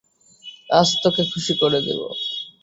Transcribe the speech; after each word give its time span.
আজ 0.69 0.89
তোকে 1.03 1.23
খুশি 1.31 1.53
করে 1.61 1.79
দিবো। 1.81 2.07